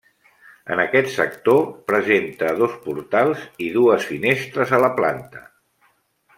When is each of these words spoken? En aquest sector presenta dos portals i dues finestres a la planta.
En 0.75 0.79
aquest 0.83 1.11
sector 1.15 1.59
presenta 1.91 2.55
dos 2.63 2.75
portals 2.87 3.45
i 3.67 3.71
dues 3.79 4.11
finestres 4.15 4.77
a 4.81 4.85
la 4.89 4.93
planta. 5.01 5.49